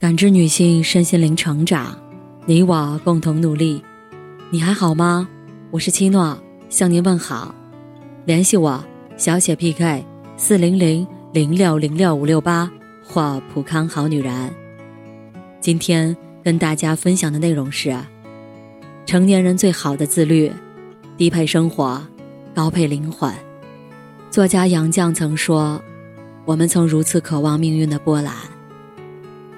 [0.00, 1.94] 感知女性身心灵成长，
[2.46, 3.84] 你我共同努力。
[4.48, 5.28] 你还好吗？
[5.70, 7.54] 我是七诺，向您问好。
[8.24, 8.82] 联系我
[9.18, 10.02] 小写 PK
[10.38, 12.72] 四零零零六零六五六八
[13.04, 14.50] 或普康好女人。
[15.60, 17.94] 今天跟大家分享的内容是：
[19.04, 20.50] 成年人最好的自律，
[21.18, 22.02] 低配生活，
[22.54, 23.30] 高配灵魂。
[24.30, 25.78] 作家杨绛曾说
[26.46, 28.34] ：“我们曾如此渴望命运的波澜。”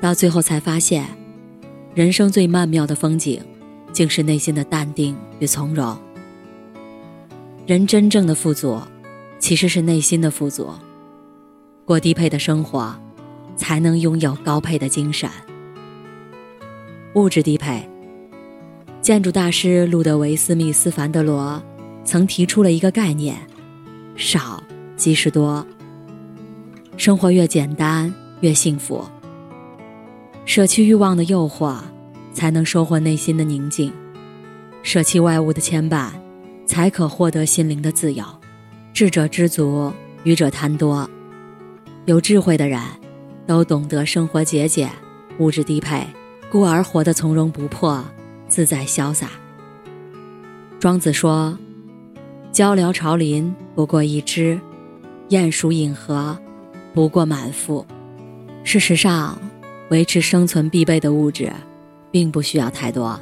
[0.02, 1.06] 到最后才发现，
[1.94, 3.40] 人生最曼妙的风景，
[3.92, 5.96] 竟是内心的淡定与从容。
[7.68, 8.82] 人真正的富足，
[9.38, 10.68] 其实是内心的富足。
[11.84, 12.92] 过低配的生活，
[13.54, 15.30] 才能拥有高配的精神。
[17.14, 17.88] 物质低配。
[19.00, 21.62] 建筑大师路德维斯密斯凡德罗，
[22.02, 23.36] 曾提出了一个概念：
[24.16, 24.60] 少
[24.96, 25.64] 即是多。
[26.96, 29.04] 生活越简单，越幸福。
[30.44, 31.76] 舍弃欲望的诱惑，
[32.34, 33.90] 才能收获内心的宁静；
[34.82, 36.08] 舍弃外物的牵绊，
[36.66, 38.24] 才可获得心灵的自由。
[38.92, 39.92] 智者知足，
[40.24, 41.08] 愚者贪多。
[42.06, 42.80] 有智慧的人，
[43.46, 44.90] 都懂得生活节俭、
[45.38, 46.04] 物质低配，
[46.50, 48.04] 故而活得从容不迫、
[48.48, 49.30] 自在潇洒。
[50.80, 51.56] 庄子说
[52.52, 54.60] ：“鹪鹩巢林不过一枝，
[55.28, 56.36] 鼹鼠饮河
[56.92, 57.86] 不过满腹。”
[58.64, 59.38] 事实上。
[59.92, 61.52] 维持生存必备的物质，
[62.10, 63.20] 并不需要太多。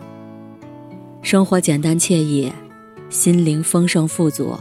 [1.21, 2.49] 生活简单惬意，
[3.09, 4.57] 心灵丰盛富足，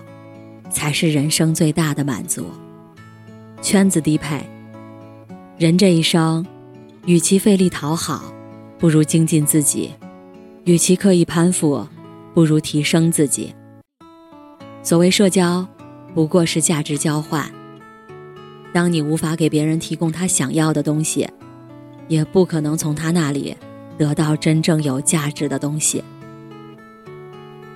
[0.71, 2.47] 才是人生最大的满足。
[3.61, 4.43] 圈子低配，
[5.59, 6.43] 人这一生，
[7.05, 8.33] 与其费力讨好，
[8.79, 9.91] 不如精进自己；
[10.63, 11.87] 与其刻意攀附，
[12.33, 13.53] 不如提升自己。
[14.81, 15.63] 所谓社交，
[16.15, 17.47] 不过是价值交换。
[18.73, 21.29] 当你无法给别人提供他想要的东西。
[22.09, 23.55] 也不可能从他那里
[23.97, 26.03] 得到真正有价值的东西。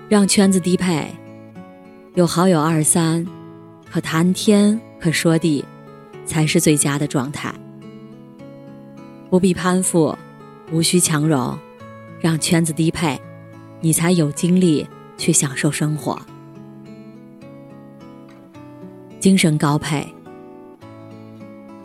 [0.09, 1.07] 让圈子低配，
[2.15, 3.25] 有好友二三，
[3.89, 5.63] 可谈天可说地，
[6.25, 7.53] 才是最佳的状态。
[9.29, 10.15] 不必攀附，
[10.71, 11.57] 无需强融，
[12.19, 13.19] 让圈子低配，
[13.81, 14.87] 你才有精力
[15.17, 16.21] 去享受生活。
[19.19, 20.05] 精神高配，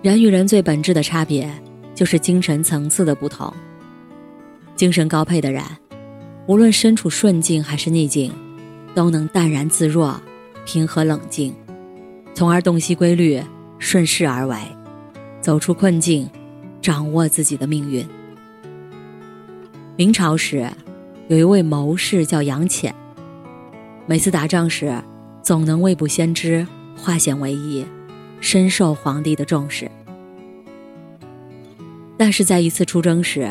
[0.02, 1.50] 人与人最本质的差别。
[1.98, 3.52] 就是精神层次的不同。
[4.76, 5.64] 精神高配的人，
[6.46, 8.32] 无论身处顺境还是逆境，
[8.94, 10.22] 都能淡然自若、
[10.64, 11.52] 平和冷静，
[12.34, 13.42] 从而洞悉规律，
[13.80, 14.56] 顺势而为，
[15.40, 16.30] 走出困境，
[16.80, 18.06] 掌握自己的命运。
[19.96, 20.70] 明朝时，
[21.26, 22.94] 有一位谋士叫杨潜，
[24.06, 25.02] 每次打仗时，
[25.42, 26.64] 总能未卜先知，
[26.96, 27.84] 化险为夷，
[28.40, 29.90] 深受皇帝的重视。
[32.18, 33.48] 但是在一次出征时，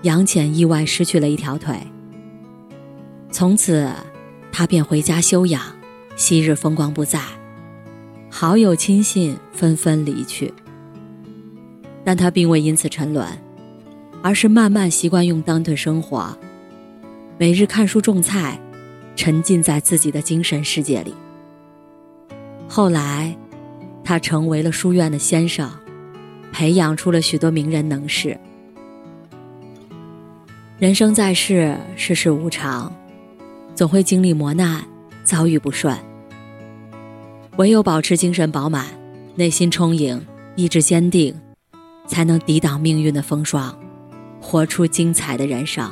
[0.00, 1.76] 杨潜意外失去了一条腿。
[3.30, 3.88] 从此，
[4.50, 5.62] 他便回家休养，
[6.16, 7.20] 昔日风光不再，
[8.30, 10.52] 好友亲信纷纷离去。
[12.02, 13.28] 但他并未因此沉沦，
[14.22, 16.36] 而是慢慢习惯用单腿生活，
[17.38, 18.58] 每日看书种菜，
[19.14, 21.14] 沉浸在自己的精神世界里。
[22.66, 23.36] 后来，
[24.02, 25.70] 他成为了书院的先生。
[26.52, 28.38] 培养出了许多名人能士。
[30.78, 32.94] 人生在世，世事无常，
[33.74, 34.84] 总会经历磨难，
[35.24, 35.96] 遭遇不顺。
[37.56, 38.86] 唯有保持精神饱满，
[39.34, 40.24] 内心充盈，
[40.54, 41.34] 意志坚定，
[42.06, 43.76] 才能抵挡命运的风霜，
[44.40, 45.90] 活出精彩的人生，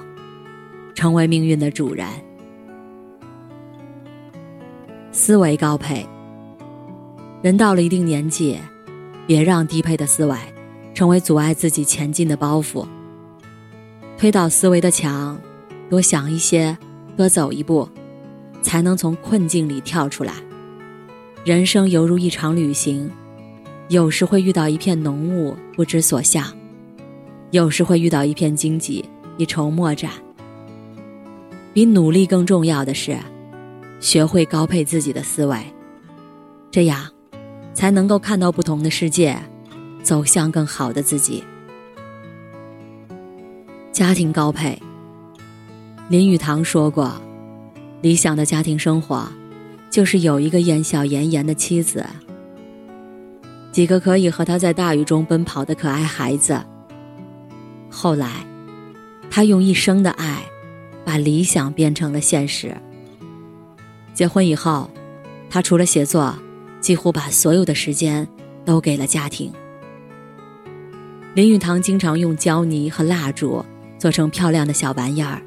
[0.94, 2.06] 成为命运的主人。
[5.10, 6.06] 思维高配，
[7.42, 8.59] 人到了一定年纪。
[9.27, 10.37] 别让低配的思维
[10.95, 12.87] 成为阻碍自己前进的包袱。
[14.19, 15.41] 推倒思维的墙，
[15.89, 16.77] 多想一些，
[17.17, 17.89] 多走一步，
[18.62, 20.34] 才能从困境里跳出来。
[21.45, 23.11] 人生犹如一场旅行，
[23.89, 26.45] 有时会遇到一片浓雾，不知所向；
[27.51, 29.04] 有时会遇到一片荆棘，
[29.36, 30.10] 一筹莫展。
[31.72, 33.16] 比努力更重要的是，
[34.01, 35.59] 学会高配自己的思维，
[36.71, 37.10] 这样。
[37.72, 39.39] 才能够看到不同的世界，
[40.02, 41.44] 走向更好的自己。
[43.92, 44.80] 家庭高配。
[46.08, 47.20] 林语堂说过
[48.02, 49.28] ：“理想的家庭生活，
[49.91, 52.04] 就是有一个言笑颜颜的妻子，
[53.70, 56.60] 几个可以和他在大雨中奔跑的可爱孩子。”
[57.91, 58.47] 后来，
[59.30, 60.42] 他用一生的爱，
[61.04, 62.76] 把理想变成了现实。
[64.14, 64.91] 结婚以后，
[65.48, 66.34] 他除了写作。
[66.80, 68.26] 几乎把所有的时间
[68.64, 69.52] 都给了家庭。
[71.32, 73.65] 林语堂经常用胶泥和蜡烛
[73.98, 75.41] 做成漂亮的小玩意儿，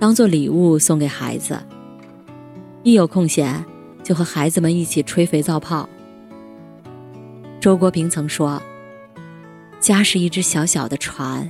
[0.00, 1.56] 当做礼物送给孩子。
[2.82, 3.64] 一有空闲，
[4.02, 5.88] 就和孩子们一起吹肥皂泡。
[7.60, 8.60] 周国平曾说
[9.78, 11.48] ：“家是一只小小的船，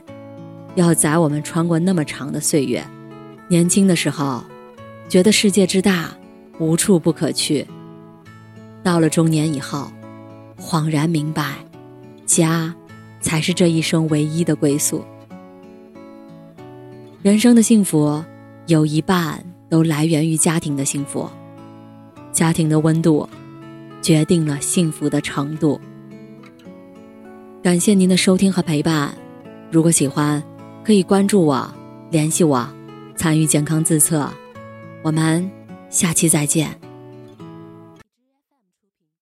[0.75, 2.84] 要载我们穿过那么长的岁月。
[3.48, 4.44] 年轻的时候，
[5.08, 6.10] 觉得世界之大，
[6.58, 7.66] 无处不可去。
[8.82, 9.90] 到了中年以后，
[10.58, 11.54] 恍然明白，
[12.26, 12.75] 家。”
[13.20, 15.05] 才是这一生唯一的归宿。
[17.22, 18.25] 人生的幸福，
[18.67, 21.28] 有一半都来源于家庭的幸福。
[22.32, 23.28] 家庭的温度，
[24.00, 25.81] 决定了幸福的程度。
[27.62, 29.14] 感谢您的收听和陪伴。
[29.70, 30.43] 如果喜欢，
[30.82, 31.70] 可以关注我，
[32.11, 32.67] 联系我，
[33.17, 34.28] 参与健康自测。
[35.02, 35.50] 我们
[35.90, 36.89] 下期再见。